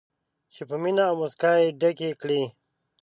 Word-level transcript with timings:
چې 0.53 0.61
په 0.69 0.75
مینه 0.81 1.03
او 1.09 1.15
موسکا 1.19 1.51
یې 1.61 1.67
ډکې 1.79 2.09
کړي. 2.21 2.43